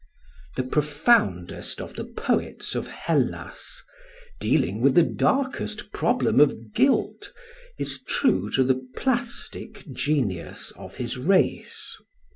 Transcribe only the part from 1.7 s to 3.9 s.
of the poets of Hellas,